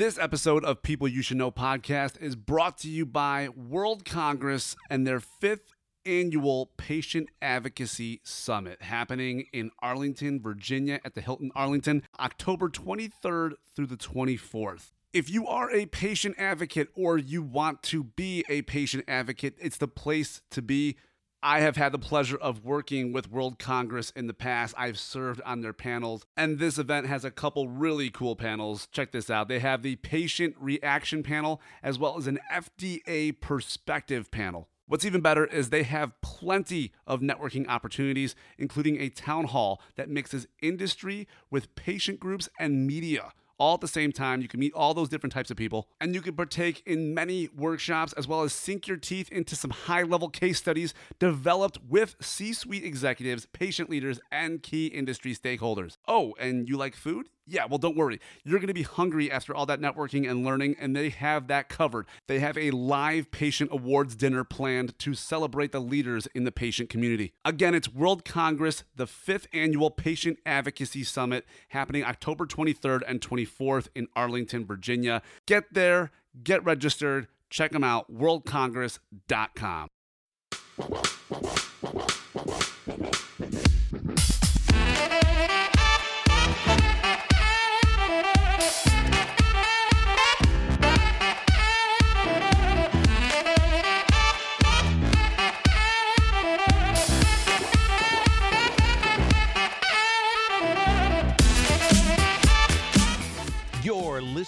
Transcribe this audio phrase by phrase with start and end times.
[0.00, 4.74] This episode of People You Should Know podcast is brought to you by World Congress
[4.88, 5.74] and their fifth
[6.06, 13.86] annual Patient Advocacy Summit happening in Arlington, Virginia at the Hilton Arlington, October 23rd through
[13.88, 14.92] the 24th.
[15.12, 19.76] If you are a patient advocate or you want to be a patient advocate, it's
[19.76, 20.96] the place to be.
[21.42, 24.74] I have had the pleasure of working with World Congress in the past.
[24.76, 28.88] I've served on their panels, and this event has a couple really cool panels.
[28.92, 29.48] Check this out.
[29.48, 34.68] They have the patient reaction panel as well as an FDA perspective panel.
[34.86, 40.10] What's even better is they have plenty of networking opportunities, including a town hall that
[40.10, 44.40] mixes industry with patient groups and media all at the same time.
[44.40, 47.48] You can meet all those different types of people, and you can partake in many
[47.54, 52.16] workshops as well as sink your teeth into some high level case studies developed with
[52.20, 55.98] C suite executives, patient leaders, and key industry stakeholders.
[56.08, 57.28] Oh, and you like food?
[57.50, 58.20] Yeah, well, don't worry.
[58.44, 61.68] You're going to be hungry after all that networking and learning, and they have that
[61.68, 62.06] covered.
[62.28, 66.90] They have a live patient awards dinner planned to celebrate the leaders in the patient
[66.90, 67.32] community.
[67.44, 73.88] Again, it's World Congress, the fifth annual Patient Advocacy Summit, happening October 23rd and 24th
[73.96, 75.20] in Arlington, Virginia.
[75.46, 76.12] Get there,
[76.44, 79.88] get registered, check them out, worldcongress.com.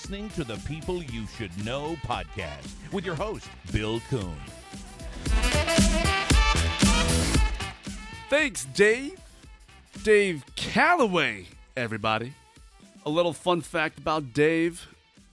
[0.03, 4.34] listening to the People You Should Know podcast with your host, Bill Kuhn.
[8.28, 9.20] Thanks, Dave.
[10.03, 12.34] Dave Calloway, everybody.
[13.06, 14.89] A little fun fact about Dave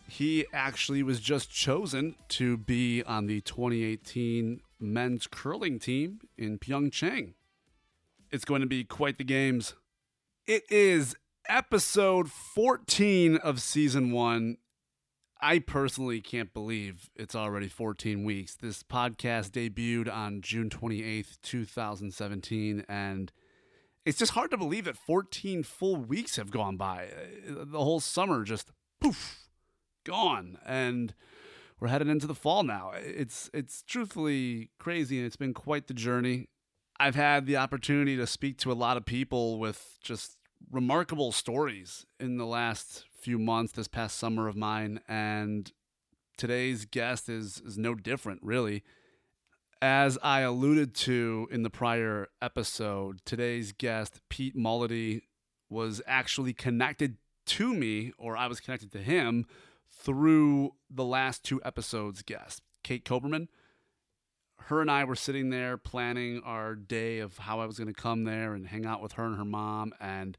[0.08, 7.34] he actually was just chosen to be on the 2018 men's curling team in Pyeongchang.
[8.30, 9.74] It's going to be quite the games.
[10.46, 11.16] It is
[11.50, 14.58] episode 14 of season one.
[15.42, 18.56] I personally can't believe it's already 14 weeks.
[18.56, 23.32] This podcast debuted on June 28th, 2017, and
[24.06, 27.08] it's just hard to believe that 14 full weeks have gone by.
[27.48, 28.70] The whole summer just
[29.02, 29.50] poof,
[30.04, 30.60] gone.
[30.66, 31.16] And
[31.80, 32.92] we're headed into the fall now.
[32.94, 36.50] It's it's truthfully crazy and it's been quite the journey.
[37.00, 40.39] I've had the opportunity to speak to a lot of people with just
[40.72, 45.72] remarkable stories in the last few months, this past summer of mine, and
[46.38, 48.84] today's guest is is no different, really.
[49.82, 55.22] As I alluded to in the prior episode, today's guest, Pete Mullady,
[55.70, 59.46] was actually connected to me, or I was connected to him
[59.90, 63.48] through the last two episodes' guest, Kate Koberman.
[64.64, 68.02] Her and I were sitting there planning our day of how I was going to
[68.02, 70.38] come there and hang out with her and her mom, and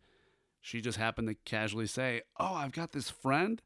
[0.61, 3.63] she just happened to casually say, Oh, I've got this friend.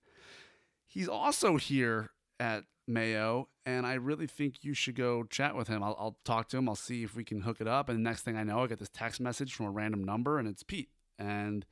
[0.87, 5.83] He's also here at Mayo, and I really think you should go chat with him.
[5.83, 6.69] I'll, I'll, talk to him.
[6.69, 7.89] I'll see if we can hook it up.
[7.89, 10.39] And the next thing I know, I get this text message from a random number,
[10.39, 10.91] and it's Pete.
[11.19, 11.65] And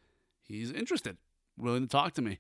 [0.43, 1.19] he's interested,
[1.57, 2.39] willing to talk to me.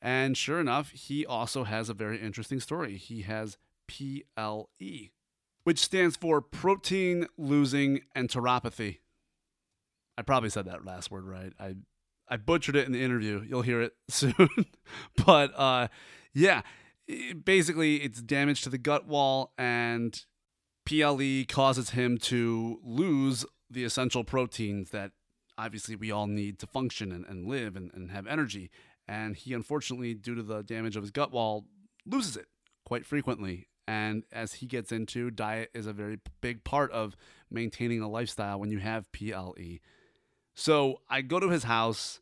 [0.00, 2.96] And sure enough, he also has a very interesting story.
[2.96, 3.56] He has
[3.88, 4.66] PLE,
[5.64, 8.98] which stands for protein losing enteropathy.
[10.16, 11.52] I probably said that last word right.
[11.58, 11.74] I
[12.28, 13.44] I butchered it in the interview.
[13.46, 14.48] You'll hear it soon.
[15.24, 15.88] but uh,
[16.32, 16.62] yeah,
[17.44, 20.24] basically, it's damage to the gut wall, and
[20.86, 25.12] PLE causes him to lose the essential proteins that
[25.56, 28.70] obviously we all need to function and, and live and, and have energy.
[29.06, 31.66] And he, unfortunately, due to the damage of his gut wall,
[32.06, 32.46] loses it
[32.84, 33.68] quite frequently.
[33.86, 37.16] And as he gets into, diet is a very big part of
[37.50, 39.78] maintaining a lifestyle when you have PLE.
[40.54, 42.20] So I go to his house,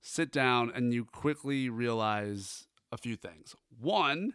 [0.00, 3.54] sit down, and you quickly realize a few things.
[3.80, 4.34] One,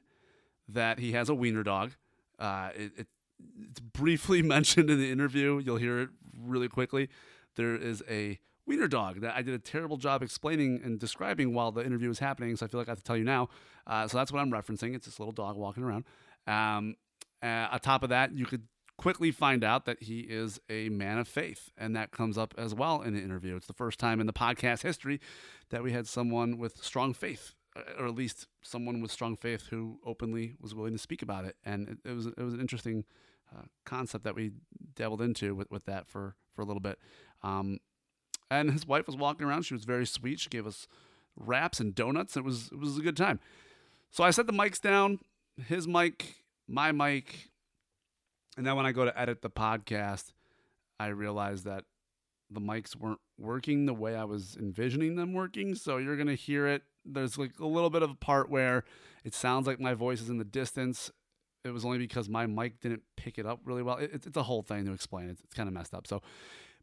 [0.68, 1.92] that he has a wiener dog.
[2.40, 3.08] Uh, it, it,
[3.70, 5.60] it's briefly mentioned in the interview.
[5.60, 7.10] You'll hear it really quickly.
[7.56, 11.72] There is a wiener dog that I did a terrible job explaining and describing while
[11.72, 12.56] the interview was happening.
[12.56, 13.50] So I feel like I have to tell you now.
[13.86, 14.96] Uh, so that's what I'm referencing.
[14.96, 16.06] It's this little dog walking around.
[16.48, 16.96] Um,
[17.42, 18.64] uh, on top of that, you could
[19.04, 22.74] quickly find out that he is a man of faith, and that comes up as
[22.74, 23.58] well in the interview.
[23.58, 25.20] It's the first time in the podcast history
[25.72, 29.68] that we had someone with strong faith, uh, or at least someone with strong faith
[29.72, 32.62] who openly was willing to speak about it, and it, it was it was an
[32.62, 33.04] interesting
[33.54, 34.52] uh, concept that we
[34.96, 36.98] dabbled into with, with that for for a little bit.
[37.42, 37.80] Um,
[38.50, 40.40] and his wife was walking around; she was very sweet.
[40.40, 40.88] She gave us
[41.36, 42.38] wraps and donuts.
[42.38, 43.42] It was it was a good time.
[44.12, 45.20] So I set the mics down,
[45.68, 46.36] his mic,
[46.70, 47.50] my mic,
[48.58, 50.34] and then when I go to edit the podcast,
[51.00, 51.86] I realized that
[52.50, 55.76] the mics weren't working the way I was envisioning them working.
[55.76, 56.84] So you're going to hear it.
[57.06, 58.84] There's like a little bit of a part where
[59.24, 61.12] it sounds like my voice is in the distance.
[61.64, 63.98] It was only because my mic didn't pick it up really well.
[63.98, 65.30] It, it's a whole thing to explain.
[65.30, 66.06] It's, it's kind of messed up.
[66.08, 66.22] So,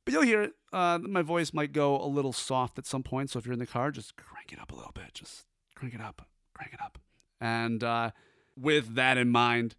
[0.05, 0.52] but you'll hear it.
[0.73, 3.31] Uh, my voice might go a little soft at some point.
[3.31, 5.14] So if you're in the car, just crank it up a little bit.
[5.14, 5.44] Just
[5.75, 6.99] crank it up, crank it up.
[7.40, 8.11] And uh,
[8.56, 9.76] with that in mind,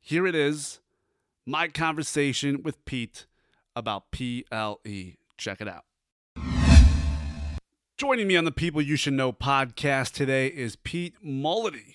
[0.00, 0.80] here it is
[1.48, 3.26] my conversation with Pete
[3.74, 5.14] about PLE.
[5.38, 5.84] Check it out.
[7.96, 11.94] Joining me on the People You Should Know podcast today is Pete Mullady.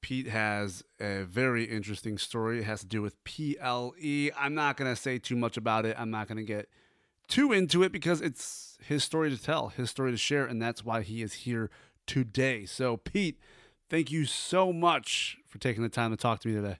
[0.00, 2.58] Pete has a very interesting story.
[2.58, 4.30] It has to do with PLE.
[4.36, 5.96] I'm not going to say too much about it.
[5.98, 6.68] I'm not going to get
[7.28, 10.84] too into it because it's his story to tell, his story to share, and that's
[10.84, 11.70] why he is here
[12.06, 12.66] today.
[12.66, 13.38] So, Pete,
[13.88, 16.78] thank you so much for taking the time to talk to me today.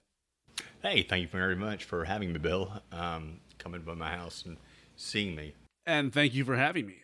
[0.81, 2.81] Hey, thank you very much for having me, Bill.
[2.91, 4.57] Um, coming by my house and
[4.95, 5.53] seeing me.
[5.85, 6.95] And thank you for having me.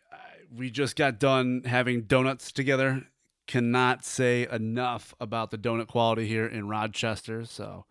[0.55, 3.07] We just got done having donuts together.
[3.47, 7.45] Cannot say enough about the donut quality here in Rochester.
[7.45, 7.85] So,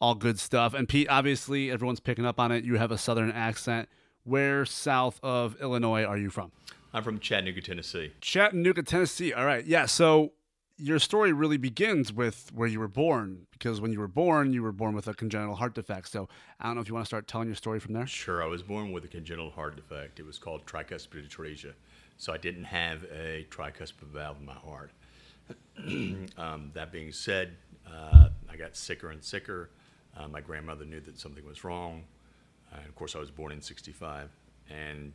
[0.00, 0.74] all good stuff.
[0.74, 2.64] And Pete, obviously, everyone's picking up on it.
[2.64, 3.88] You have a southern accent.
[4.24, 6.52] Where south of Illinois are you from?
[6.94, 8.12] I'm from Chattanooga, Tennessee.
[8.20, 9.32] Chattanooga, Tennessee.
[9.32, 9.64] All right.
[9.64, 9.86] Yeah.
[9.86, 10.32] So,
[10.82, 14.64] your story really begins with where you were born because when you were born, you
[14.64, 16.08] were born with a congenital heart defect.
[16.08, 18.06] So I don't know if you want to start telling your story from there.
[18.08, 18.42] Sure.
[18.42, 20.18] I was born with a congenital heart defect.
[20.18, 21.74] It was called tricuspid atresia.
[22.16, 24.90] So I didn't have a tricuspid valve in my heart.
[26.36, 27.56] um, that being said,
[27.86, 29.70] uh, I got sicker and sicker.
[30.16, 32.02] Uh, my grandmother knew that something was wrong.
[32.72, 34.30] Uh, of course, I was born in 65.
[34.68, 35.12] And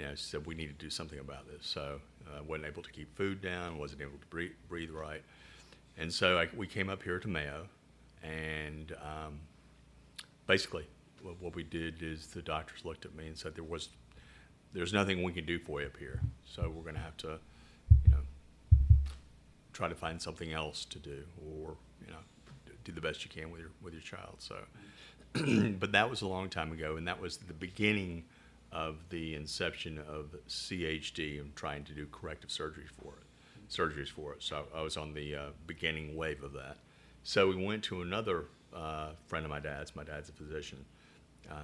[0.00, 1.66] you know, said we need to do something about this.
[1.66, 5.22] So uh, wasn't able to keep food down, wasn't able to breathe, breathe right,
[5.98, 7.66] and so I, we came up here to Mayo,
[8.22, 9.38] and um,
[10.46, 10.86] basically
[11.22, 13.90] what, what we did is the doctors looked at me and said there was
[14.72, 17.38] there's nothing we can do for you up here, so we're going to have to,
[18.04, 18.22] you know,
[19.72, 22.20] try to find something else to do, or you know,
[22.84, 24.36] do the best you can with your with your child.
[24.38, 24.56] So,
[25.78, 28.24] but that was a long time ago, and that was the beginning
[28.72, 34.32] of the inception of CHD and trying to do corrective surgery for it, surgeries for
[34.34, 34.42] it.
[34.42, 36.76] So I was on the uh, beginning wave of that.
[37.22, 39.96] So we went to another uh, friend of my dad's.
[39.96, 40.84] My dad's a physician
[41.50, 41.54] uh,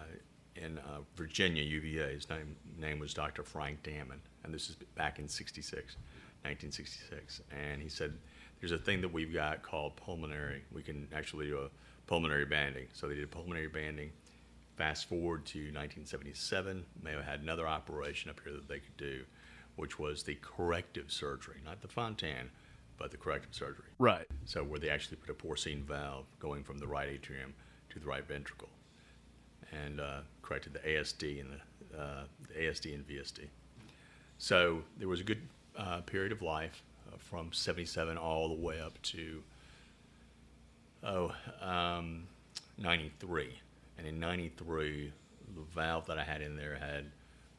[0.56, 2.14] in uh, Virginia, UVA.
[2.14, 3.42] His name name was Dr.
[3.42, 5.96] Frank Damon, and this is back in '66,
[6.42, 7.42] 1966.
[7.52, 8.12] And he said,
[8.60, 10.64] "There's a thing that we've got called pulmonary.
[10.72, 11.68] We can actually do a
[12.06, 14.10] pulmonary banding." So they did pulmonary banding
[14.76, 19.22] Fast forward to 1977, Mayo had another operation up here that they could do,
[19.76, 22.50] which was the corrective surgery, not the Fontan,
[22.98, 23.86] but the corrective surgery.
[23.98, 24.26] Right.
[24.44, 27.54] So where they actually put a porcine valve going from the right atrium
[27.88, 28.68] to the right ventricle,
[29.72, 33.46] and uh, corrected the ASD and the, uh, the, ASD and VSD.
[34.36, 35.40] So there was a good
[35.78, 39.42] uh, period of life uh, from 77 all the way up to
[41.02, 41.32] oh
[41.62, 42.24] um,
[42.76, 43.58] 93
[43.98, 45.12] and in 93
[45.54, 47.10] the valve that i had in there had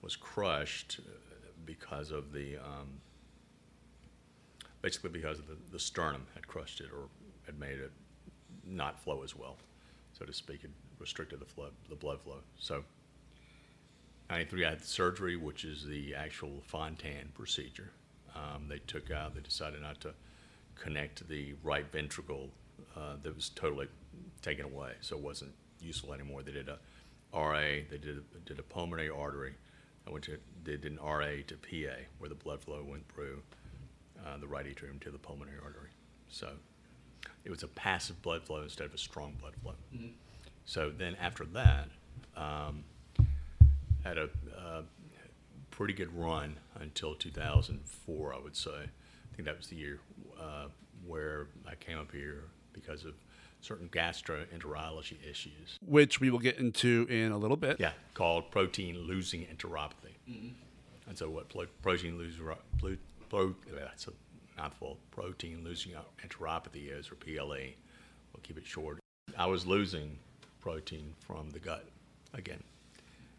[0.01, 1.11] was crushed uh,
[1.65, 2.99] because of the um,
[4.81, 7.09] basically because the, the sternum had crushed it or
[7.45, 7.91] had made it
[8.65, 9.57] not flow as well
[10.17, 10.63] so to speak.
[10.63, 12.39] It restricted the flow the blood flow.
[12.59, 12.83] So
[14.29, 17.91] 93 i had surgery which is the actual fontan procedure.
[18.35, 20.13] Um, they took out they decided not to
[20.75, 22.49] connect the right ventricle
[22.95, 23.87] uh, that was totally
[24.41, 26.43] taken away so it wasn't useful anymore.
[26.43, 26.79] They did a
[27.33, 29.55] RA, they did a, did a pulmonary artery.
[30.07, 33.41] I went to they did an RA to PA where the blood flow went through
[34.25, 35.89] uh, the right atrium to the pulmonary artery.
[36.29, 36.49] So
[37.43, 39.75] it was a passive blood flow instead of a strong blood flow.
[39.93, 40.07] Mm-hmm.
[40.65, 41.87] So then after that,
[42.35, 42.83] um,
[44.03, 44.83] had a, a
[45.71, 48.71] pretty good run until 2004, I would say.
[48.71, 49.99] I think that was the year
[50.39, 50.67] uh,
[51.05, 53.13] where I came up here because of
[53.61, 55.77] certain gastroenterology issues.
[55.85, 57.79] Which we will get into in a little bit.
[57.79, 60.15] Yeah, called protein losing enteropathy.
[60.29, 60.49] Mm-hmm.
[61.07, 61.49] And so, what
[61.81, 62.45] protein losing
[62.79, 62.97] pro,
[63.29, 64.11] pro, that's a
[64.57, 64.97] mouthful.
[65.11, 65.93] Protein losing
[66.25, 67.73] enteropathy is, or PLE.
[68.33, 68.99] We'll keep it short.
[69.37, 70.17] I was losing
[70.59, 71.85] protein from the gut
[72.33, 72.63] again.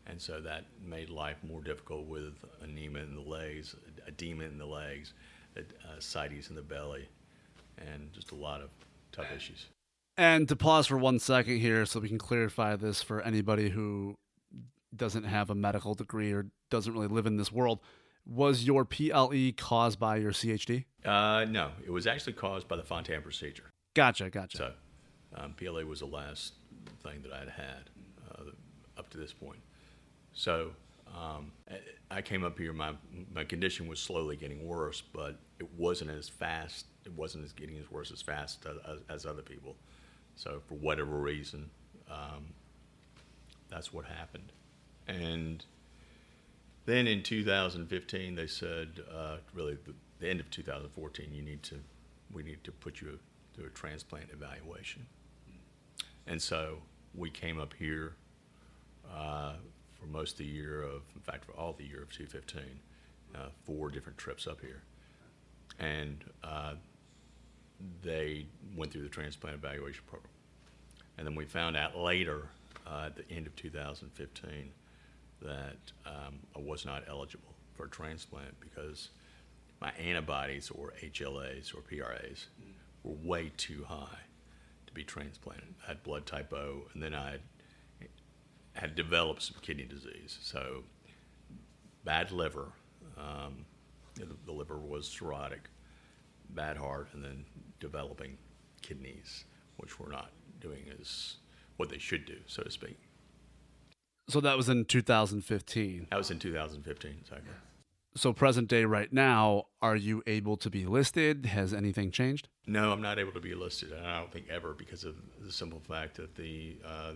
[0.06, 2.32] And so that made life more difficult with
[2.62, 5.12] anemia in the legs, edema in the legs,
[5.96, 7.06] ascites in the belly,
[7.76, 8.70] and just a lot of
[9.12, 9.66] tough issues.
[10.18, 14.16] And to pause for one second here so we can clarify this for anybody who
[14.94, 17.78] doesn't have a medical degree or doesn't really live in this world.
[18.26, 20.86] Was your PLE caused by your CHD?
[21.04, 23.70] Uh, no, it was actually caused by the Fontan procedure.
[23.94, 24.58] Gotcha, gotcha.
[24.58, 24.72] So,
[25.36, 26.54] um, PLA was the last
[27.04, 27.90] thing that I'd had
[28.28, 28.50] uh,
[28.98, 29.60] up to this point.
[30.32, 30.72] So,
[31.06, 32.72] um, I, I came up here.
[32.72, 32.92] My
[33.32, 36.86] my condition was slowly getting worse, but it wasn't as fast.
[37.06, 39.76] It wasn't as getting as worse as fast as, as other people.
[40.38, 41.68] So, for whatever reason,
[42.08, 42.54] um,
[43.68, 44.52] that's what happened.
[45.08, 45.64] And
[46.86, 51.80] then in 2015, they said, uh, really the, the end of 2014, you need to,
[52.32, 53.18] we need to put you
[53.52, 55.06] through a transplant evaluation.
[56.28, 56.82] And so
[57.16, 58.14] we came up here
[59.12, 59.54] uh,
[59.98, 62.62] for most of the year of, in fact, for all the year of 2015,
[63.34, 64.82] uh, four different trips up here.
[65.80, 66.74] And uh,
[68.02, 70.32] they went through the transplant evaluation program.
[71.16, 72.48] And then we found out later,
[72.86, 74.70] uh, at the end of 2015,
[75.42, 79.10] that um, I was not eligible for a transplant because
[79.80, 82.46] my antibodies or HLAs or PRAs
[83.04, 84.18] were way too high
[84.86, 85.74] to be transplanted.
[85.84, 87.40] I had blood type O, and then I had,
[88.72, 90.38] had developed some kidney disease.
[90.42, 90.82] So
[92.04, 92.72] bad liver,
[93.16, 93.64] um,
[94.14, 95.68] the, the liver was cirrhotic,
[96.50, 97.44] bad heart, and then
[97.80, 98.38] developing
[98.82, 99.44] kidneys,
[99.76, 101.36] which were not doing as
[101.76, 102.98] what they should do, so to speak.
[104.28, 106.08] So that was in 2015.
[106.10, 107.52] That was in 2015, exactly.
[108.16, 111.46] So present day right now, are you able to be listed?
[111.46, 112.48] Has anything changed?
[112.66, 113.92] No, I'm not able to be listed.
[113.92, 117.12] and I don't think ever because of the simple fact that the uh,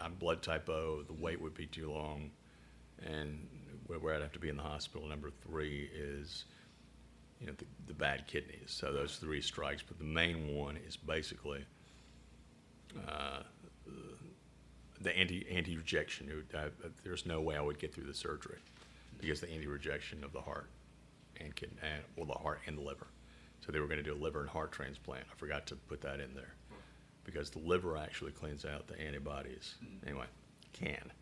[0.00, 1.02] I'm blood type O.
[1.06, 2.30] The wait would be too long,
[3.06, 3.46] and
[3.86, 5.06] where where I'd have to be in the hospital.
[5.08, 6.44] Number three is,
[7.44, 8.68] you know, the, the bad kidneys.
[8.68, 11.64] So those three strikes, but the main one is basically
[13.06, 13.42] uh,
[15.00, 16.44] the anti anti rejection.
[16.54, 18.58] Uh, uh, there's no way I would get through the surgery
[19.20, 20.70] because the anti rejection of the heart
[21.38, 23.08] and kidney, and, well, the heart and the liver.
[23.60, 25.24] So they were going to do a liver and heart transplant.
[25.30, 26.54] I forgot to put that in there
[27.24, 29.74] because the liver actually cleans out the antibodies.
[29.84, 30.08] Mm-hmm.
[30.08, 30.26] Anyway,
[30.72, 31.12] can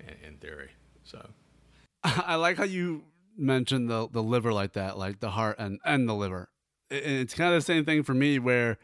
[0.00, 0.70] in, in theory.
[1.04, 1.26] So
[2.04, 3.02] I like how you
[3.38, 6.50] mentioned the the liver like that, like the heart and and the liver.
[6.90, 8.78] It- It's kind of the same thing for me, where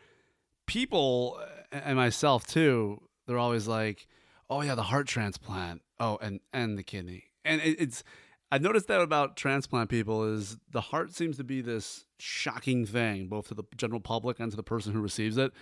[0.67, 1.41] people
[1.73, 3.01] and myself too.
[3.27, 4.07] They're always like,
[4.51, 5.83] "Oh yeah, the heart transplant.
[5.99, 8.05] Oh, and and the kidney." And it, it's
[8.53, 13.27] I've noticed that about transplant people is the heart seems to be this shocking thing,
[13.29, 15.53] both to the general public and to the person who receives it.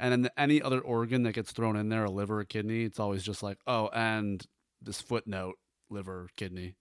[0.00, 3.00] And then any other organ that gets thrown in there, a liver, a kidney, it's
[3.00, 4.46] always just like, oh, and
[4.80, 5.56] this footnote,
[5.90, 6.76] liver, kidney.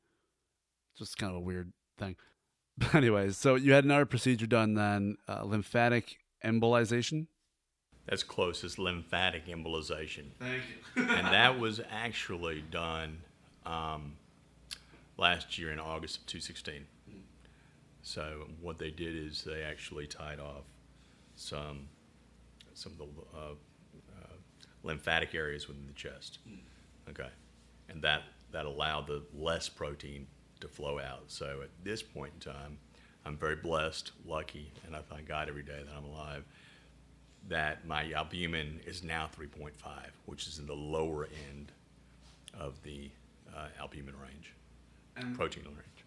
[0.98, 2.16] Just kind of a weird thing.
[2.80, 7.25] But anyways, so you had another procedure done then, uh, lymphatic embolization.
[8.06, 10.25] that's close as lymphatic embolization.
[10.39, 10.62] Thank
[10.96, 11.01] you.
[11.10, 13.18] and that was actually done
[13.66, 14.18] um,
[15.18, 16.86] last year in August of 2016.
[18.04, 20.63] So what they did is they actually tied off
[21.36, 21.89] some
[22.74, 23.51] some of the uh,
[24.22, 24.36] uh,
[24.84, 26.38] lymphatic areas within the chest.
[27.10, 27.30] Okay,
[27.89, 30.27] and that that allowed the less protein
[30.62, 31.24] to flow out.
[31.28, 32.78] So at this point in time,
[33.26, 36.44] I'm very blessed, lucky, and I thank God every day that I'm alive
[37.48, 39.72] that my albumin is now 3.5,
[40.26, 41.72] which is in the lower end
[42.54, 43.10] of the
[43.56, 44.54] uh, albumin range,
[45.36, 46.06] protein range.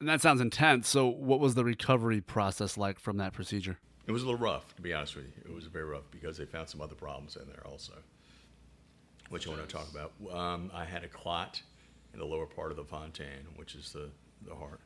[0.00, 0.88] And that sounds intense.
[0.88, 3.78] So, what was the recovery process like from that procedure?
[4.06, 5.32] It was a little rough, to be honest with you.
[5.44, 7.92] It was very rough because they found some other problems in there also,
[9.28, 10.12] which I want to talk about.
[10.34, 11.62] Um, I had a clot
[12.12, 14.08] in the lower part of the fontan, which is the,
[14.46, 14.80] the heart,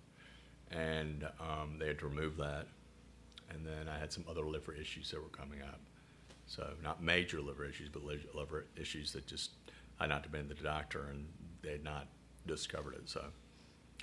[0.70, 2.66] and um, they had to remove that.
[3.50, 5.80] And then I had some other liver issues that were coming up.
[6.46, 9.50] So, not major liver issues, but liver issues that just
[10.00, 11.26] I had not been to the doctor and
[11.62, 12.06] they had not
[12.46, 13.08] discovered it.
[13.08, 13.24] So,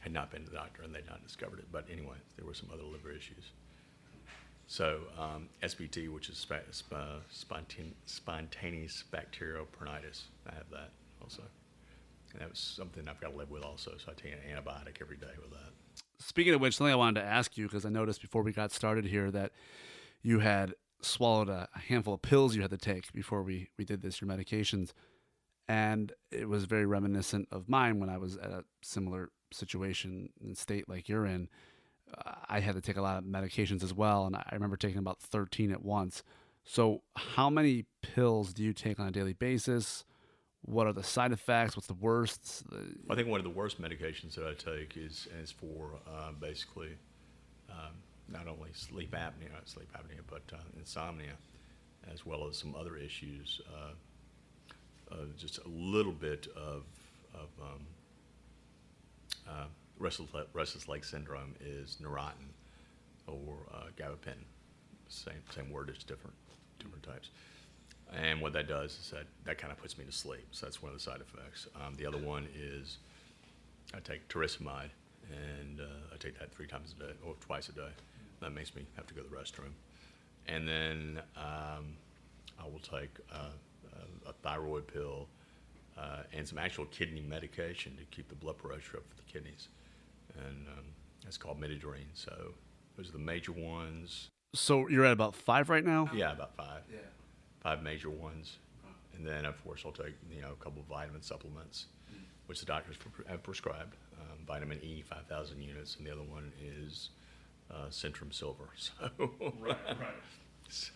[0.01, 1.65] had not been to the doctor and they'd not discovered it.
[1.71, 3.51] But anyway, there were some other liver issues.
[4.67, 6.59] So um, SBP, which is spa-
[7.31, 10.89] spontane- spontaneous bacterial peritonitis, I have that
[11.21, 11.43] also.
[12.33, 13.91] And that was something I've got to live with also.
[13.97, 15.71] So I take an antibiotic every day with that.
[16.19, 18.71] Speaking of which, something I wanted to ask you because I noticed before we got
[18.71, 19.51] started here that
[20.21, 24.01] you had swallowed a handful of pills you had to take before we, we did
[24.01, 24.93] this, your medications.
[25.67, 30.57] And it was very reminiscent of mine when I was at a similar situation and
[30.57, 31.49] state like you're in.
[32.47, 34.25] I had to take a lot of medications as well.
[34.25, 36.23] And I remember taking about 13 at once.
[36.65, 40.05] So, how many pills do you take on a daily basis?
[40.65, 41.75] What are the side effects?
[41.75, 42.63] What's the worst?
[43.09, 46.89] I think one of the worst medications that I take is is for uh, basically
[47.69, 47.91] um,
[48.29, 51.33] not only sleep apnea, not sleep apnea, but uh, insomnia,
[52.11, 53.61] as well as some other issues.
[53.67, 53.91] Uh,
[55.11, 56.85] uh, just a little bit of,
[57.35, 57.85] of um,
[59.47, 59.65] uh,
[59.99, 62.51] restless, restless leg syndrome is Neurontin
[63.27, 63.57] or
[63.97, 64.45] gabapentin.
[65.09, 66.35] Same same word, it's different
[66.79, 67.29] different types.
[68.15, 70.45] And what that does is that that kind of puts me to sleep.
[70.51, 71.67] So that's one of the side effects.
[71.75, 72.97] Um, the other one is
[73.93, 74.89] I take torsemide,
[75.31, 77.89] and uh, I take that three times a day or twice a day.
[78.41, 79.71] That makes me have to go to the restroom.
[80.47, 81.95] And then um,
[82.59, 83.49] I will take uh,
[84.25, 85.27] a, a thyroid pill
[85.97, 89.69] uh, and some actual kidney medication to keep the blood pressure up for the kidneys.
[90.37, 90.85] And um,
[91.25, 92.09] it's called Midodrine.
[92.13, 92.33] So
[92.97, 94.29] those are the major ones.
[94.53, 96.09] So you're at about five right now.
[96.13, 96.81] Yeah, about five.
[96.91, 96.99] Yeah.
[97.63, 98.57] Five major ones.
[99.15, 101.85] And then, of course, I'll take you know a couple of vitamin supplements,
[102.47, 103.95] which the doctors have prescribed.
[104.19, 107.09] Um, vitamin E, 5,000 units, and the other one is
[107.71, 108.69] uh, Centrum Silver.
[108.77, 108.93] So,
[109.59, 110.07] Right, right.
[110.69, 110.91] so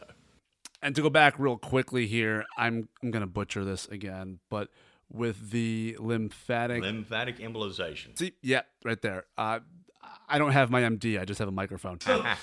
[0.81, 4.69] And to go back real quickly here, I'm I'm gonna butcher this again, but
[5.11, 6.81] with the lymphatic.
[6.81, 8.17] lymphatic embolization.
[8.17, 9.25] See, yeah, right there.
[9.37, 9.59] Uh,
[10.27, 11.19] I don't have my MD.
[11.19, 11.99] I just have a microphone.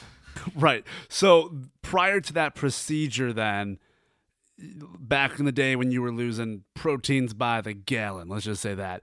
[0.55, 0.85] right.
[1.09, 3.79] So prior to that procedure, then
[4.59, 8.75] back in the day when you were losing proteins by the gallon, let's just say
[8.75, 9.03] that.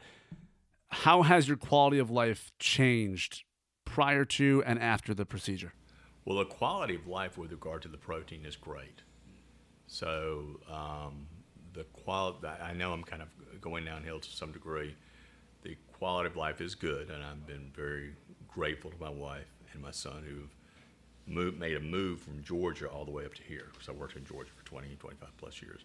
[0.89, 3.43] How has your quality of life changed
[3.85, 5.73] prior to and after the procedure?
[6.25, 9.01] Well, the quality of life with regard to the protein is great.
[9.87, 11.27] So um,
[11.73, 13.29] the quality, I know I'm kind of
[13.59, 14.95] going downhill to some degree.
[15.63, 18.11] The quality of life is good, and I've been very
[18.47, 20.55] grateful to my wife and my son who've
[21.25, 24.15] moved, made a move from Georgia all the way up to here because I worked
[24.15, 25.81] in Georgia 20, 25 plus years.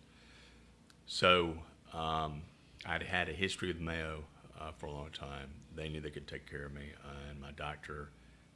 [1.06, 1.54] So
[1.92, 2.42] um,
[2.86, 4.22] I'd had a history with Mayo
[4.60, 5.48] uh, for a long time.
[5.74, 6.92] They knew they could take care of me,
[7.28, 8.10] and my doctor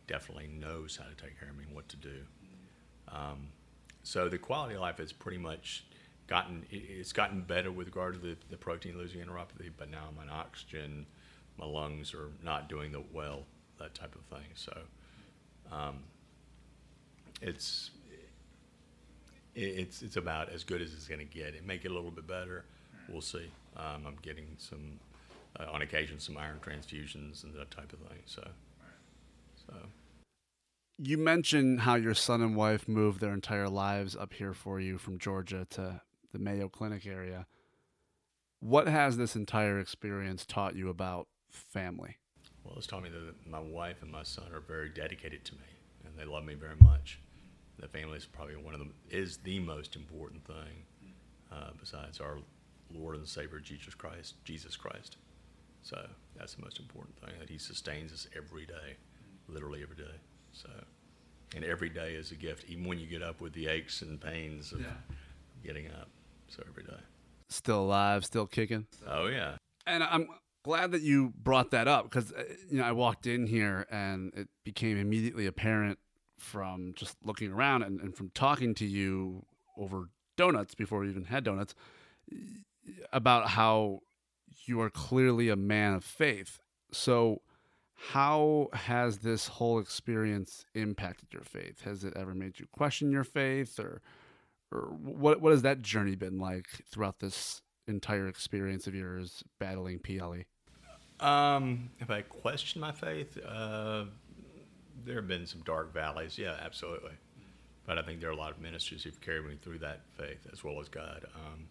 [0.06, 2.18] definitely knows how to take care of me and what to do.
[3.08, 3.49] Um,
[4.04, 5.84] so the quality of life has pretty much
[6.28, 10.18] gotten it's gotten better with regard to the, the protein losing enteropathy, but now I'm
[10.20, 11.06] on oxygen,
[11.58, 13.42] my lungs are not doing the well,
[13.80, 14.46] that type of thing.
[14.54, 14.76] So
[15.72, 15.99] um,
[17.42, 18.00] it's it-
[19.54, 21.54] it's it's about as good as it's going to get.
[21.54, 22.64] It may get a little bit better.
[23.09, 23.50] We'll see.
[23.76, 24.99] Um, I'm getting some
[25.58, 28.21] uh, on occasion some iron transfusions and that type of thing.
[28.26, 28.47] So
[29.67, 29.75] so.
[31.02, 34.99] You mentioned how your son and wife moved their entire lives up here for you
[34.99, 37.47] from Georgia to the Mayo Clinic area.
[38.60, 42.19] What has this entire experience taught you about family?
[42.63, 45.60] Well, it's taught me that my wife and my son are very dedicated to me,
[46.04, 47.19] and they love me very much.
[47.80, 50.84] The family is probably one of them is the most important thing,
[51.50, 52.38] uh, besides our
[52.93, 54.34] Lord and Savior Jesus Christ.
[54.45, 55.16] Jesus Christ.
[55.82, 58.97] So that's the most important thing that He sustains us every day,
[59.49, 60.14] literally every day.
[60.52, 60.69] So,
[61.56, 64.21] and every day is a gift, even when you get up with the aches and
[64.21, 64.93] pains of Yeah.
[65.64, 66.08] getting up.
[66.49, 67.00] So every day.
[67.49, 68.86] Still alive, still kicking?
[69.06, 69.56] Oh yeah.
[69.86, 70.28] And I'm
[70.64, 72.32] glad that you brought that up because
[72.69, 75.99] you know I walked in here and it became immediately apparent
[76.41, 79.45] from just looking around and, and from talking to you
[79.76, 81.75] over donuts before we even had donuts
[83.13, 84.00] about how
[84.65, 86.59] you are clearly a man of faith.
[86.93, 87.43] So
[87.95, 91.83] how has this whole experience impacted your faith?
[91.83, 94.00] Has it ever made you question your faith or
[94.73, 99.99] or what what has that journey been like throughout this entire experience of yours battling?
[99.99, 100.45] PLE?
[101.21, 104.05] Um, if I question my faith, uh,
[105.04, 106.39] there have been some dark valleys.
[106.39, 107.13] Yeah, absolutely.
[107.86, 110.47] But I think there are a lot of ministers who've carried me through that faith
[110.52, 111.25] as well as God.
[111.34, 111.67] Um,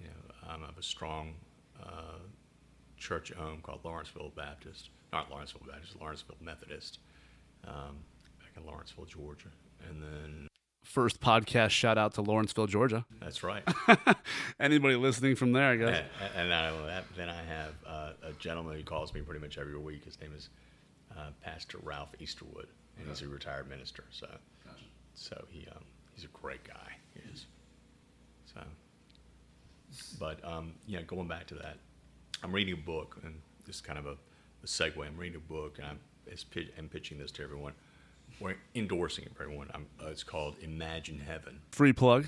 [0.00, 1.34] you know, um, I have a strong
[1.82, 2.18] uh,
[2.96, 6.98] church at home called Lawrenceville Baptist, not Lawrenceville Baptist, Lawrenceville Methodist,
[7.66, 7.98] um,
[8.40, 9.48] back in Lawrenceville, Georgia.
[9.88, 10.46] And then
[10.82, 13.04] First podcast shout out to Lawrenceville, Georgia.
[13.20, 13.62] that's right.
[14.60, 16.02] Anybody listening from there, I guess.
[16.34, 20.04] and, and then I have uh, a gentleman who calls me pretty much every week.
[20.04, 20.48] His name is
[21.16, 22.66] uh, Pastor Ralph Easterwood,
[22.98, 24.04] and he's a retired minister.
[24.10, 24.26] So,
[25.14, 25.82] so he um,
[26.14, 26.92] he's a great guy.
[27.14, 27.46] He is.
[28.54, 28.60] So,
[30.18, 31.76] but um, you know, going back to that,
[32.42, 33.34] I'm reading a book, and
[33.66, 34.12] this is kind of a,
[34.62, 35.04] a segue.
[35.06, 37.72] I'm reading a book, and I'm, it's, pi- I'm pitching this to everyone.
[38.40, 39.68] We're endorsing it for everyone.
[39.74, 42.26] I'm, uh, it's called Imagine Heaven Free plug.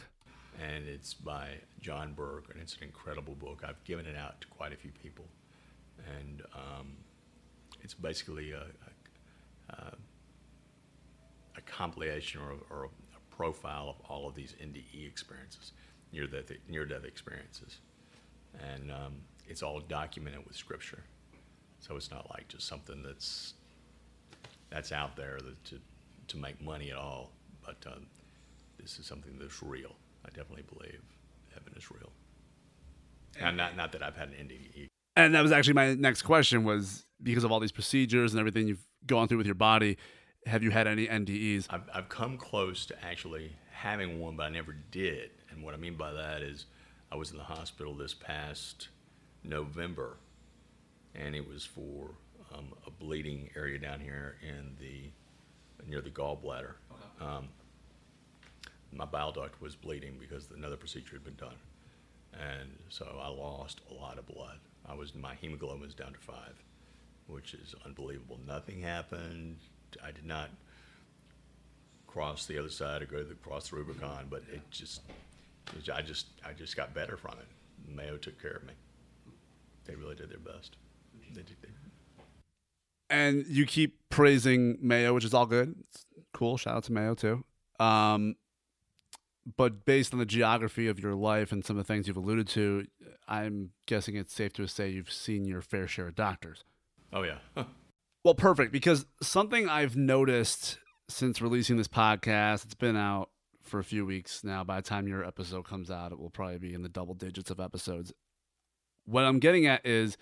[0.61, 1.49] and it's by
[1.81, 3.63] John Burke, and it's an incredible book.
[3.67, 5.25] I've given it out to quite a few people,
[6.19, 6.93] and um,
[7.83, 8.65] it's basically a,
[9.71, 9.93] a,
[11.57, 15.73] a, compilation or, a, or a profile of all of these NDE experiences,
[16.13, 17.79] near-death near-death experiences,
[18.61, 19.15] and um,
[19.49, 21.03] it's all documented with scripture.
[21.81, 23.55] So it's not like just something that's
[24.71, 25.81] that's out there that to
[26.29, 27.31] to make money at all,
[27.65, 28.07] but um,
[28.81, 29.95] this is something that's real.
[30.25, 31.01] I definitely believe
[31.53, 32.13] heaven is real.
[33.41, 36.65] And not not that I've had an NDE And that was actually my next question
[36.65, 39.97] was because of all these procedures and everything you've gone through with your body,
[40.47, 41.67] have you had any NDEs?
[41.71, 45.31] I've, I've come close to actually having one, but I never did.
[45.51, 46.67] And what I mean by that is
[47.11, 48.89] I was in the hospital this past
[49.45, 50.17] November,
[51.15, 52.11] and it was for
[52.55, 55.11] um, a bleeding area down here in the
[55.89, 56.75] near the gallbladder.
[57.21, 57.49] Um,
[58.93, 61.57] my bile duct was bleeding because another procedure had been done,
[62.33, 64.59] and so I lost a lot of blood.
[64.87, 66.63] I was my hemoglobin was down to five,
[67.33, 68.39] which is unbelievable.
[68.47, 69.57] Nothing happened.
[70.03, 70.51] I did not
[72.07, 75.01] cross the other side or go to the, cross the Rubicon, but it just,
[75.93, 77.47] I just, I just got better from it.
[77.95, 78.75] Mayo took care of me.
[79.85, 80.77] They really did their best.
[81.35, 81.69] They did, they,
[83.11, 85.75] and you keep praising Mayo, which is all good.
[85.89, 86.57] It's cool.
[86.57, 87.45] Shout out to Mayo too.
[87.79, 88.37] Um,
[89.57, 92.49] but based on the geography of your life and some of the things you've alluded
[92.49, 92.87] to,
[93.29, 96.65] I'm guessing it's safe to say you've seen your fair share of doctors.
[97.13, 97.65] Oh yeah.
[98.25, 98.73] Well, perfect.
[98.73, 103.31] Because something I've noticed since releasing this podcast, it's been out
[103.63, 104.63] for a few weeks now.
[104.63, 107.51] By the time your episode comes out, it will probably be in the double digits
[107.51, 108.13] of episodes.
[109.05, 110.17] What I'm getting at is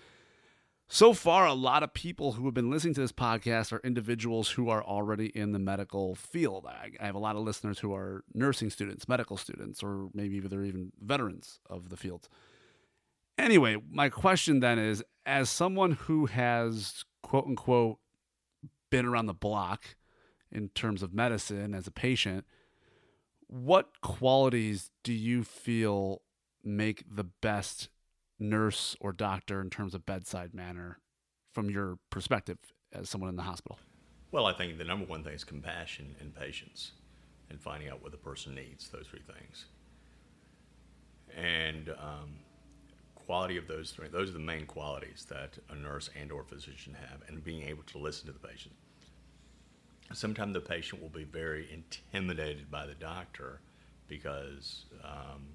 [0.87, 4.49] so far, a lot of people who have been listening to this podcast are individuals
[4.49, 6.65] who are already in the medical field.
[6.67, 10.39] I, I have a lot of listeners who are nursing students, medical students, or maybe
[10.39, 12.27] they're even veterans of the field.
[13.37, 17.97] Anyway, my question then is as someone who has quote unquote
[18.89, 19.95] been around the block
[20.51, 22.45] in terms of medicine as a patient,
[23.47, 26.21] what qualities do you feel
[26.63, 27.89] make the best
[28.39, 30.99] nurse or doctor in terms of bedside manner
[31.53, 32.57] from your perspective
[32.93, 33.79] as someone in the hospital?
[34.31, 36.91] Well, I think the number one thing is compassion and patience
[37.49, 39.65] and finding out what the person needs, those three things.
[41.35, 42.35] And um,
[43.31, 46.93] quality of those three, those are the main qualities that a nurse and or physician
[46.93, 48.75] have, and being able to listen to the patient.
[50.11, 53.61] Sometimes the patient will be very intimidated by the doctor
[54.09, 55.47] because um,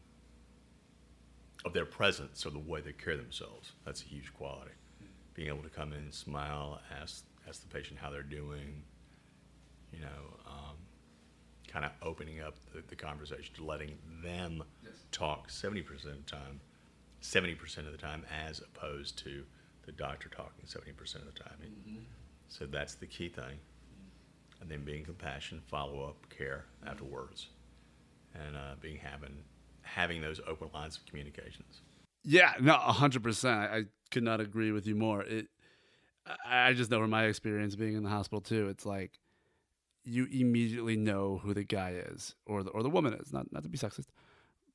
[1.66, 3.72] of their presence or the way they carry themselves.
[3.84, 4.70] That's a huge quality.
[5.34, 8.84] Being able to come in, and smile, ask ask the patient how they're doing,
[9.92, 10.76] you know, um,
[11.68, 14.64] kind of opening up the, the conversation to letting them
[15.12, 16.58] talk 70% of the time,
[17.22, 19.44] 70% of the time, as opposed to
[19.84, 22.06] the doctor talking 70% of the time.
[22.48, 23.58] So that's the key thing.
[24.60, 27.48] And then being compassion, follow up, care afterwards,
[28.34, 29.44] and uh, being having
[29.82, 31.82] having those open lines of communications.
[32.24, 33.70] Yeah, no, hundred percent.
[33.70, 35.22] I could not agree with you more.
[35.22, 35.48] It,
[36.26, 38.68] I I just know from my experience being in the hospital too.
[38.68, 39.20] It's like
[40.04, 43.32] you immediately know who the guy is or the or the woman is.
[43.32, 44.06] Not not to be sexist,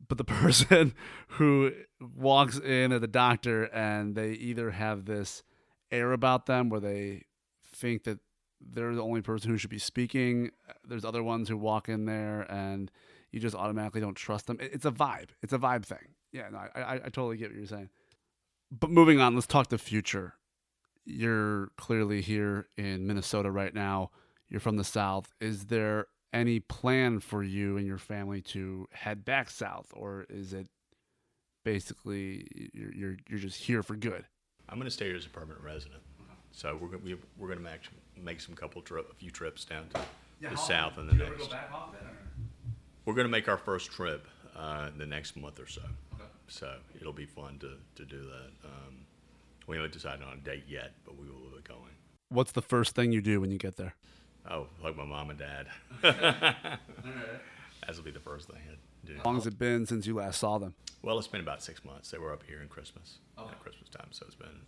[0.08, 0.94] but the person
[1.30, 5.44] who walks in at the doctor and they either have this
[5.92, 7.24] air about them where they
[7.66, 8.20] think that
[8.60, 10.52] they're the only person who should be speaking.
[10.88, 12.92] There's other ones who walk in there and
[13.32, 14.58] you just automatically don't trust them.
[14.60, 15.30] It's a vibe.
[15.42, 16.16] It's a vibe thing.
[16.32, 17.90] Yeah, no, I, I, I totally get what you're saying.
[18.72, 20.36] But moving on, let's talk the future.
[21.04, 24.12] You're clearly here in Minnesota right now.
[24.48, 25.34] You're from the South.
[25.42, 30.54] Is there any plan for you and your family to head back south, or is
[30.54, 30.68] it
[31.64, 34.26] basically you're you're, you're just here for good?
[34.70, 36.02] I'm going to stay here as a permanent resident.
[36.52, 37.82] So we're going we, we're going to make
[38.22, 40.02] make some couple trip, a few trips down to
[40.50, 41.54] the south in the next.
[43.06, 45.82] We're going to make our first trip uh, in the next month or so.
[46.48, 48.68] So it'll be fun to, to do that.
[48.68, 49.06] Um,
[49.68, 51.96] we haven't decided on a date yet, but we will be going.
[52.30, 53.96] What's the first thing you do when you get there?
[54.50, 55.68] Oh, like my mom and dad.
[56.02, 56.80] That'll
[58.04, 58.76] be the first thing I
[59.08, 59.16] do.
[59.18, 60.74] How long has it been since you last saw them?
[61.02, 62.12] Well, it's been about six months.
[62.12, 64.62] They were up here in Christmas, at Christmas time, so it's been,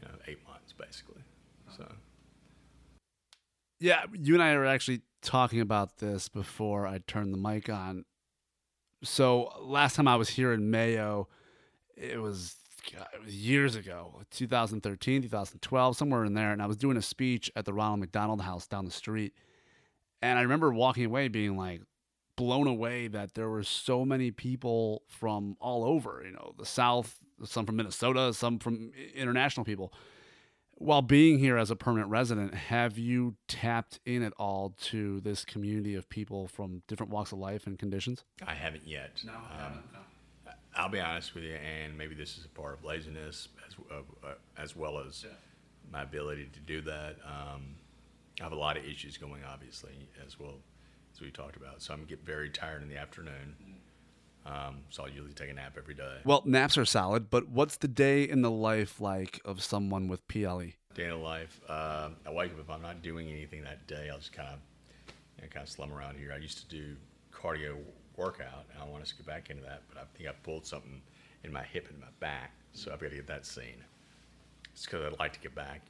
[0.00, 1.22] you know, eight months basically.
[1.76, 1.90] So
[3.80, 8.04] Yeah, you and I were actually talking about this before I turned the mic on.
[9.02, 11.28] So last time I was here in Mayo,
[11.96, 12.56] it was,
[12.92, 17.02] God, it was years ago, 2013, 2012, somewhere in there, and I was doing a
[17.02, 19.34] speech at the Ronald McDonald House down the street,
[20.22, 21.82] and I remember walking away being like
[22.36, 27.18] blown away that there were so many people from all over, you know, the South,
[27.44, 29.92] some from Minnesota, some from international people
[30.76, 35.44] while being here as a permanent resident, have you tapped in at all to this
[35.44, 38.24] community of people from different walks of life and conditions?
[38.46, 39.22] I haven't yet.
[39.26, 39.82] Um,
[40.76, 44.26] I'll be honest with you, and maybe this is a part of laziness as, uh,
[44.26, 45.24] uh, as well as
[45.90, 47.16] my ability to do that.
[47.24, 47.76] Um,
[48.40, 50.54] I have a lot of issues going, obviously, as well
[51.12, 51.82] as we talked about.
[51.82, 53.54] So I'm get very tired in the afternoon.
[54.46, 56.18] Um, so I'll usually take a nap every day.
[56.24, 60.20] Well, naps are solid, but what's the day in the life like of someone with
[60.20, 60.44] E?
[60.44, 60.72] PLE?
[60.94, 61.60] Day in the life.
[61.68, 64.10] Uh, I wake up if I'm not doing anything that day.
[64.10, 64.58] I'll just kind of,
[65.38, 66.32] you know, kind of slum around here.
[66.32, 66.96] I used to do
[67.32, 67.76] cardio
[68.16, 70.66] workout, and I want us to get back into that, but I think I pulled
[70.66, 71.00] something
[71.42, 73.84] in my hip and my back, so I've got to get that seen.
[74.72, 75.80] It's because I'd like to get back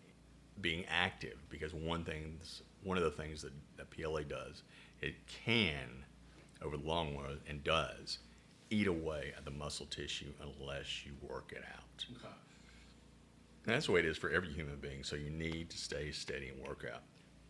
[0.60, 2.38] being active because one thing,
[2.82, 4.62] one of the things that, that PLA does,
[5.00, 6.04] it can,
[6.62, 8.18] over the long run, and does,
[8.70, 12.06] eat away at the muscle tissue unless you work it out.
[13.66, 15.02] And that's the way it is for every human being.
[15.02, 17.02] So you need to stay steady and work out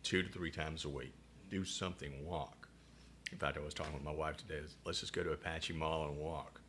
[0.03, 1.13] two to three times a week.
[1.49, 2.64] Do something, walk.
[3.31, 4.59] In fact, I was talking with my wife today.
[4.85, 6.61] Let's just go to Apache Mall and walk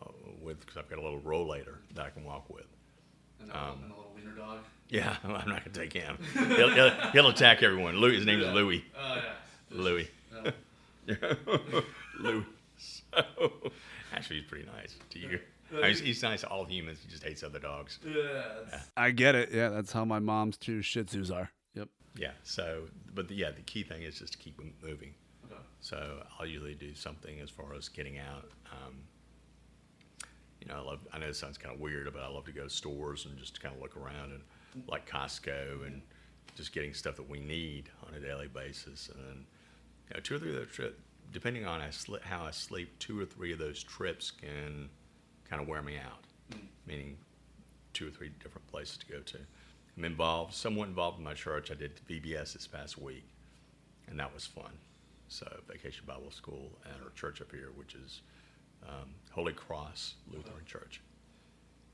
[0.00, 0.06] uh,
[0.42, 2.66] with because I've got a little rollator that I can walk with.
[3.40, 4.58] And a, and a little wiener dog.
[4.88, 6.18] Yeah, I'm not going to take him.
[6.34, 7.96] He'll, he'll, he'll attack everyone.
[7.96, 8.84] Louis, his name is Louis.
[8.98, 9.22] Oh yeah.
[9.70, 10.08] Louis.
[12.20, 12.44] Louis.
[12.78, 13.22] So,
[14.12, 15.40] actually, he's pretty nice to you.
[15.70, 16.98] I mean, he's, he's nice to all humans.
[17.04, 17.98] He just hates other dogs.
[18.06, 18.80] Yeah.
[18.96, 19.50] I get it.
[19.52, 21.50] Yeah, that's how my mom's two Shih Tzus are.
[21.74, 21.88] Yep.
[22.16, 22.30] Yeah.
[22.42, 25.12] So, but the, yeah, the key thing is just to keep 'em moving.
[25.80, 28.50] So I'll usually do something as far as getting out.
[28.72, 28.96] Um,
[30.60, 30.98] you know, I love.
[31.12, 33.38] I know it sounds kind of weird, but I love to go to stores and
[33.38, 34.42] just kind of look around and
[34.88, 36.02] like Costco and
[36.56, 39.08] just getting stuff that we need on a daily basis.
[39.14, 39.46] And then,
[40.08, 40.96] you know, two or three of those trips,
[41.32, 41.80] depending on
[42.22, 44.88] how I sleep, two or three of those trips can
[45.48, 46.24] kind of wear me out.
[46.86, 47.16] Meaning,
[47.92, 49.38] two or three different places to go to.
[49.96, 51.70] I'm involved, somewhat involved in my church.
[51.70, 53.28] I did VBS this past week,
[54.08, 54.70] and that was fun.
[55.28, 58.22] So, Vacation Bible School and our church up here, which is
[58.88, 61.00] um, Holy Cross Lutheran Church.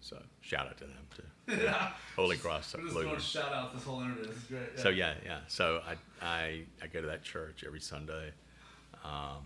[0.00, 1.22] So, shout out to them too.
[1.64, 1.90] Yeah.
[2.14, 3.18] Holy Cross Lutheran.
[3.20, 4.26] shout out this whole interview.
[4.26, 4.78] This is great.
[4.78, 5.40] So yeah, yeah.
[5.48, 8.32] So I, I, I go to that church every Sunday,
[9.04, 9.44] um,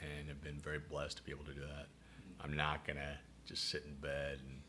[0.00, 1.86] and have been very blessed to be able to do that.
[2.42, 4.60] I'm not gonna just sit in bed and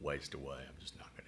[0.00, 0.58] waste away.
[0.66, 1.23] I'm just not gonna.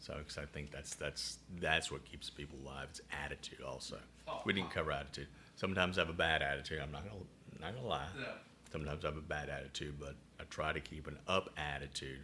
[0.00, 2.88] So, because I think that's that's that's what keeps people alive.
[2.90, 3.98] It's attitude also.
[4.28, 5.28] Oh, we didn't cover attitude.
[5.56, 6.80] Sometimes I have a bad attitude.
[6.80, 7.16] I'm not gonna
[7.60, 8.06] not gonna lie.
[8.18, 8.26] Yeah.
[8.70, 12.20] Sometimes I have a bad attitude, but I try to keep an up attitude.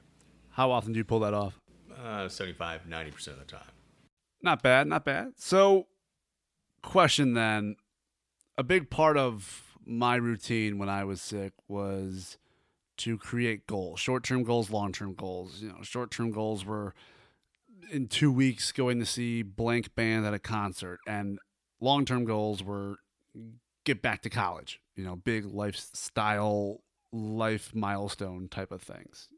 [0.51, 1.59] How often do you pull that off?
[2.03, 3.73] Uh, 75, 90 percent of the time.
[4.43, 5.33] Not bad, not bad.
[5.37, 5.87] So,
[6.83, 7.77] question then:
[8.57, 12.39] a big part of my routine when I was sick was
[12.99, 15.61] to create goals, short-term goals, long-term goals.
[15.61, 16.95] You know, short-term goals were
[17.91, 21.39] in two weeks going to see blank band at a concert, and
[21.81, 22.97] long-term goals were
[23.85, 24.81] get back to college.
[24.97, 26.81] You know, big lifestyle,
[27.13, 29.29] life milestone type of things.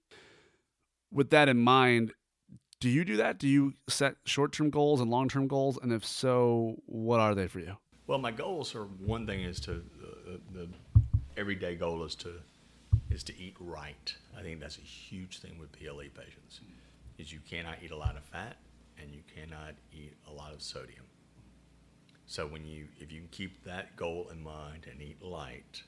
[1.11, 2.12] With that in mind,
[2.80, 3.38] do you do that?
[3.38, 7.61] Do you set short-term goals and long-term goals, and if so, what are they for
[7.61, 7.76] you?
[8.06, 10.68] Well, my goals are one thing is to uh, the
[11.37, 12.35] everyday goal is to
[13.11, 14.14] is to eat right.
[14.37, 16.61] I think that's a huge thing with PLE patients.
[17.18, 18.57] Is you cannot eat a lot of fat
[19.00, 21.05] and you cannot eat a lot of sodium.
[22.26, 25.83] So when you if you keep that goal in mind and eat light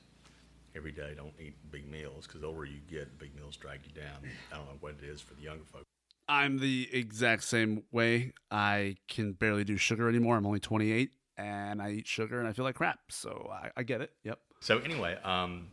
[0.75, 4.01] every day, don't eat big meals because the older you get, big meals drag you
[4.01, 4.17] down.
[4.51, 5.85] I don't know what it is for the younger folks.
[6.29, 8.33] I'm the exact same way.
[8.51, 10.37] I can barely do sugar anymore.
[10.37, 12.99] I'm only 28, and I eat sugar, and I feel like crap.
[13.09, 14.11] So I, I get it.
[14.23, 14.39] Yep.
[14.59, 15.67] So anyway, um,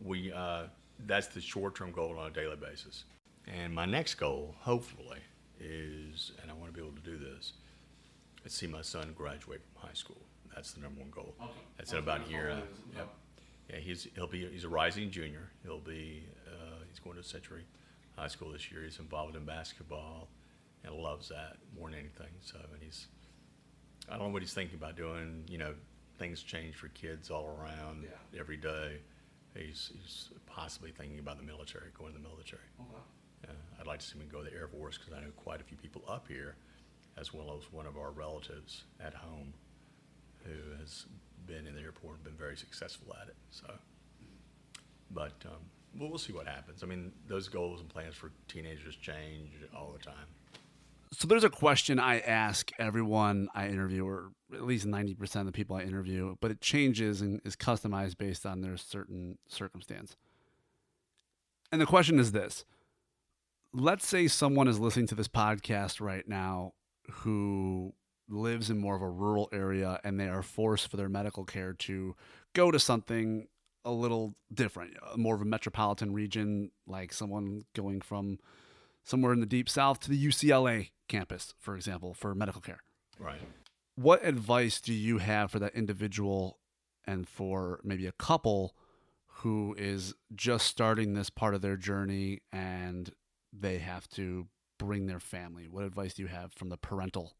[0.00, 0.64] we uh,
[1.06, 3.04] that's the short-term goal on a daily basis.
[3.46, 5.18] And my next goal, hopefully,
[5.60, 7.52] is, and I want to be able to do this,
[8.44, 10.20] is see my son graduate from high school.
[10.54, 11.34] That's the number one goal.
[11.42, 11.50] Okay.
[11.76, 12.54] That's in about a year.
[12.54, 12.64] That's all out.
[12.64, 12.96] it is.
[12.96, 13.08] Yep.
[13.70, 15.48] Yeah, he's he'll be he's a rising junior.
[15.62, 17.64] He'll be uh, he's going to Century
[18.16, 18.82] High School this year.
[18.82, 20.28] He's involved in basketball
[20.84, 22.28] and loves that more than anything.
[22.42, 23.06] So and he's
[24.08, 25.44] I don't know what he's thinking about doing.
[25.48, 25.74] You know,
[26.18, 28.40] things change for kids all around Yeah.
[28.40, 28.98] every day.
[29.56, 32.60] He's, he's possibly thinking about the military, going to the military.
[32.78, 32.84] Yeah,
[33.80, 35.64] I'd like to see him go to the Air Force because I know quite a
[35.64, 36.56] few people up here,
[37.16, 39.54] as well as one of our relatives at home
[40.44, 41.06] who has
[41.46, 43.36] been in the airport and been very successful at it.
[43.50, 43.66] So,
[45.10, 45.60] but um,
[45.98, 46.82] well, we'll see what happens.
[46.82, 50.26] I mean, those goals and plans for teenagers change all the time.
[51.12, 55.52] So there's a question I ask everyone I interview, or at least 90% of the
[55.52, 60.16] people I interview, but it changes and is customized based on their certain circumstance.
[61.70, 62.64] And the question is this
[63.76, 66.74] Let's say someone is listening to this podcast right now
[67.10, 67.92] who
[68.28, 71.72] lives in more of a rural area and they are forced for their medical care
[71.72, 72.14] to
[72.54, 73.48] go to something
[73.84, 78.38] a little different, more of a metropolitan region, like someone going from
[79.02, 82.78] somewhere in the deep south to the UCLA campus, for example, for medical care.
[83.18, 83.40] Right.
[83.96, 86.60] What advice do you have for that individual
[87.08, 88.76] and for maybe a couple
[89.38, 93.10] who is just starting this part of their journey and
[93.58, 94.46] they have to
[94.78, 95.68] bring their family?
[95.68, 97.34] What advice do you have from the parental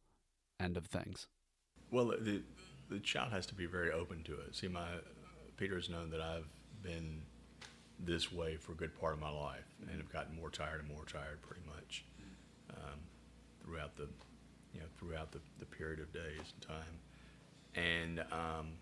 [0.60, 1.26] end of things?
[1.90, 2.42] Well, the
[2.88, 4.54] the child has to be very open to it.
[4.54, 4.86] See, my
[5.56, 6.48] Peter's known that I've
[6.82, 7.22] been
[7.98, 10.88] this way for a good part of my life, and have gotten more tired and
[10.88, 12.04] more tired, pretty much,
[12.70, 12.98] um,
[13.62, 14.08] throughout the,
[14.72, 16.98] you know, throughout the, the period of days and time,
[17.74, 18.72] and um,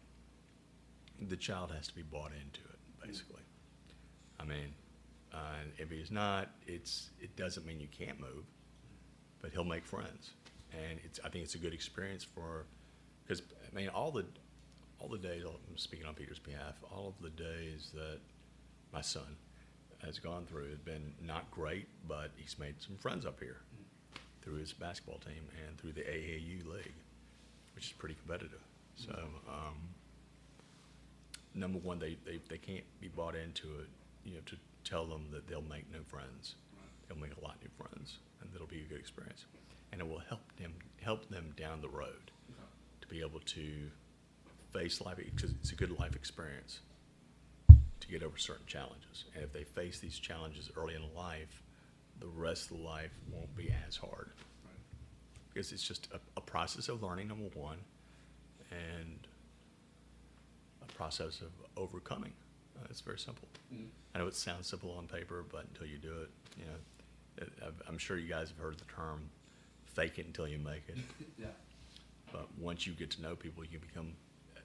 [1.29, 3.43] the child has to be bought into it, basically.
[4.41, 4.75] I mean,
[5.33, 8.45] uh, if he's not, it's it doesn't mean you can't move,
[9.41, 10.33] but he'll make friends,
[10.73, 12.67] and it's I think it's a good experience for,
[13.25, 14.25] because I mean all the
[14.99, 18.19] all the days I'm speaking on Peter's behalf, all of the days that
[18.93, 19.37] my son
[20.05, 23.59] has gone through have been not great, but he's made some friends up here
[24.43, 26.93] through his basketball team and through the AAU league,
[27.75, 28.61] which is pretty competitive.
[28.97, 29.13] So,
[29.49, 29.75] um,
[31.55, 33.89] number one, they, they, they can't be bought into it,
[34.25, 36.57] you know, to tell them that they'll make new friends.
[37.09, 39.45] They'll make a lot of new friends, and it'll be a good experience.
[39.93, 42.31] And it will help them help them down the road
[43.01, 43.91] to be able to
[44.73, 46.81] face life because it's a good life experience
[48.01, 49.25] to get over certain challenges.
[49.35, 51.63] And if they face these challenges early in life,
[52.21, 54.31] the rest of the life won't be as hard.
[55.53, 57.79] Because it's just a, a process of learning, number one,
[58.71, 59.27] and
[60.83, 62.33] a process of overcoming.
[62.79, 63.49] Uh, it's very simple.
[64.15, 66.79] I know it sounds simple on paper, but until you do it, you know,
[67.39, 69.31] it, I've- I'm sure you guys have heard the term
[69.85, 70.99] "fake it until you make it."
[71.39, 71.47] Yeah.
[72.33, 74.15] But once you get to know people, you become.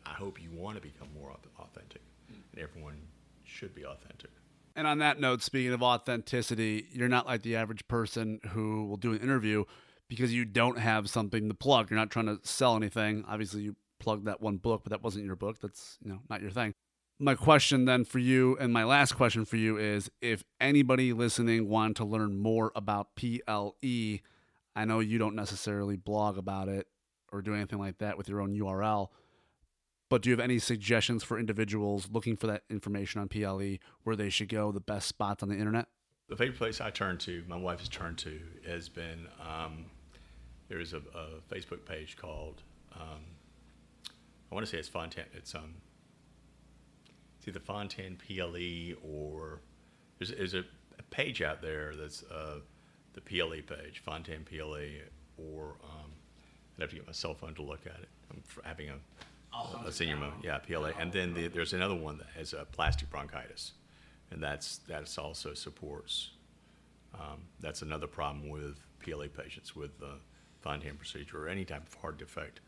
[0.06, 2.96] I hope you want to become more au- authentic, and everyone
[3.44, 4.30] should be authentic.
[4.76, 8.96] And on that note, speaking of authenticity, you're not like the average person who will
[8.98, 9.66] do an interview
[10.08, 11.90] because you don't have something to plug.
[11.90, 13.26] You're not trying to sell anything.
[13.28, 15.60] Obviously, you plugged that one book, but that wasn't your book.
[15.60, 16.74] That's you know not your thing.
[17.20, 21.68] My question then for you, and my last question for you is: if anybody listening
[21.68, 24.20] wanted to learn more about PLE,
[24.76, 26.88] I know you don't necessarily blog about it
[27.32, 29.08] or do anything like that with your own URL.
[30.10, 34.16] But do you have any suggestions for individuals looking for that information on PLE where
[34.16, 35.88] they should go, the best spots on the internet?
[36.30, 39.86] The favorite place I turn to, my wife has turned to, has been um,
[40.70, 42.62] there's a, a Facebook page called
[42.96, 43.24] um,
[44.52, 45.26] I want to say it's Fontan.
[45.34, 45.76] It's um,
[47.48, 49.62] it's either Fontan PLE or
[50.20, 50.64] there's, there's a,
[51.00, 52.60] a page out there that's uh,
[53.14, 55.06] the PLE page, Fontan PLE,
[55.38, 56.12] or um,
[56.76, 58.10] I'd have to get my cell phone to look at it.
[58.32, 62.28] I'm having a, a senior moment, yeah, PLA, and then the, there's another one that
[62.36, 63.74] has a plastic bronchitis,
[64.32, 66.32] and that's that's also supports.
[67.16, 70.20] Um, that's another problem with PLA patients with the
[70.62, 72.60] Fontan procedure or any type of heart defect,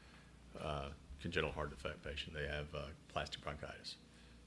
[0.64, 0.88] uh,
[1.22, 2.34] congenital heart defect patient.
[2.34, 3.98] They have uh, plastic bronchitis.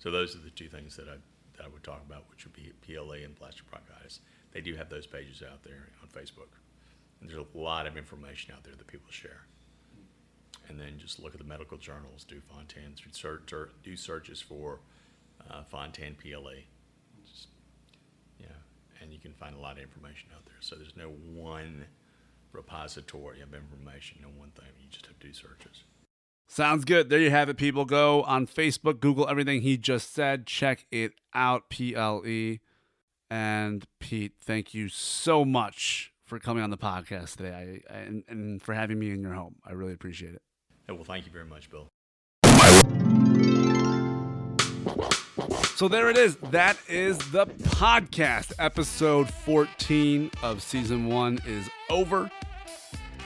[0.03, 1.15] So those are the two things that I
[1.57, 4.19] that I would talk about, which would be PLA and plastic bronchitis.
[4.51, 6.49] They do have those pages out there on Facebook,
[7.21, 9.43] and there's a lot of information out there that people share
[10.69, 12.25] and then just look at the medical journals.
[12.25, 13.01] Do Fontan's
[13.85, 14.81] do searches for
[15.49, 16.65] uh, Fontaine PLA.
[17.25, 17.49] Just,
[18.41, 18.47] yeah,
[19.01, 20.57] and you can find a lot of information out there.
[20.61, 21.85] So there's no one
[22.53, 24.67] repository of information, no one thing.
[24.81, 25.85] You just have to do searches.
[26.49, 27.09] Sounds good.
[27.09, 27.85] There you have it, people.
[27.85, 30.47] Go on Facebook, Google everything he just said.
[30.47, 32.59] Check it out, PLE.
[33.31, 38.63] And Pete, thank you so much for coming on the podcast today I, and, and
[38.63, 39.57] for having me in your home.
[39.67, 40.43] I really appreciate it.
[40.87, 41.89] Hey, well, thank you very much, Bill.
[45.77, 46.37] So there it is.
[46.37, 48.53] That is the podcast.
[48.59, 52.31] Episode 14 of season one is over.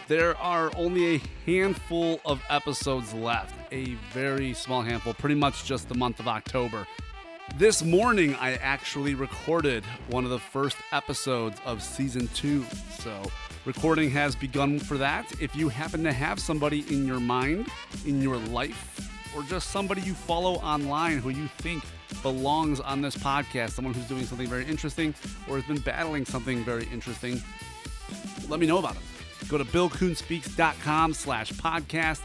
[0.08, 5.88] There are only a handful of episodes left, a very small handful, pretty much just
[5.88, 6.86] the month of October.
[7.56, 12.64] This morning, I actually recorded one of the first episodes of season two.
[13.00, 13.20] So,
[13.64, 15.32] recording has begun for that.
[15.40, 17.66] If you happen to have somebody in your mind,
[18.06, 21.82] in your life, or just somebody you follow online who you think
[22.22, 25.16] belongs on this podcast, someone who's doing something very interesting
[25.48, 27.42] or has been battling something very interesting,
[28.48, 29.02] let me know about them.
[29.48, 32.20] Go to billkuhnspeaks.com slash podcast.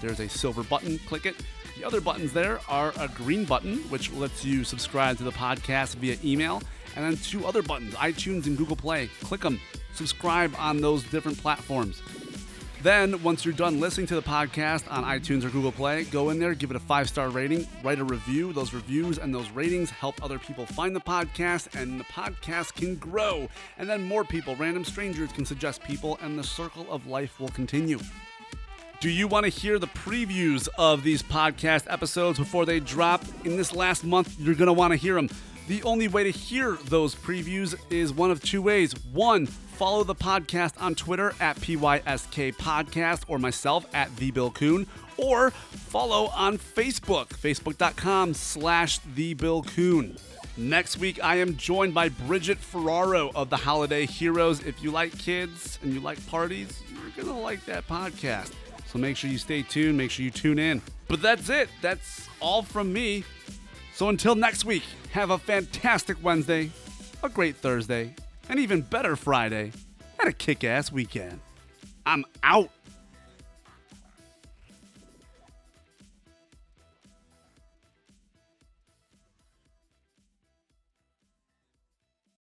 [0.00, 0.98] There's a silver button.
[1.00, 1.36] Click it.
[1.76, 5.96] The other buttons there are a green button, which lets you subscribe to the podcast
[5.96, 6.62] via email,
[6.94, 9.08] and then two other buttons, iTunes and Google Play.
[9.22, 9.60] Click them.
[9.94, 12.02] Subscribe on those different platforms.
[12.84, 16.38] Then, once you're done listening to the podcast on iTunes or Google Play, go in
[16.38, 18.52] there, give it a five star rating, write a review.
[18.52, 22.96] Those reviews and those ratings help other people find the podcast, and the podcast can
[22.96, 23.48] grow.
[23.78, 27.48] And then more people, random strangers, can suggest people, and the circle of life will
[27.48, 28.00] continue.
[29.00, 33.24] Do you want to hear the previews of these podcast episodes before they drop?
[33.46, 35.30] In this last month, you're going to want to hear them.
[35.66, 38.92] The only way to hear those previews is one of two ways.
[39.12, 44.86] One, follow the podcast on Twitter at PYSK Podcast or myself at The Bill Kuhn,
[45.16, 50.18] or follow on Facebook, facebook.com slash The Bill Kuhn.
[50.58, 54.60] Next week, I am joined by Bridget Ferraro of the Holiday Heroes.
[54.64, 58.52] If you like kids and you like parties, you're going to like that podcast.
[58.86, 60.82] So make sure you stay tuned, make sure you tune in.
[61.08, 61.70] But that's it.
[61.80, 63.24] That's all from me.
[63.94, 64.82] So until next week,
[65.12, 66.72] have a fantastic Wednesday,
[67.22, 68.12] a great Thursday,
[68.48, 69.70] an even better Friday,
[70.18, 71.38] and a kick ass weekend.
[72.04, 72.70] I'm out.